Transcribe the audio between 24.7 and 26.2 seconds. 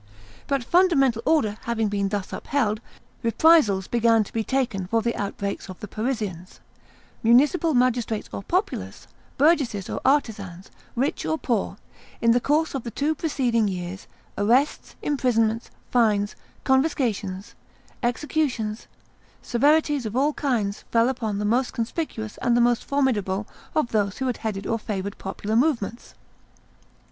favored popular movements.